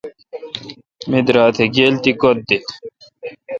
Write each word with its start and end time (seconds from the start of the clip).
می 1.09 1.19
درا 1.27 1.45
تھ 1.55 1.63
گیل 1.75 1.93
تی 2.03 2.11
کوتھ 2.19 2.41
دیت۔ 2.47 2.65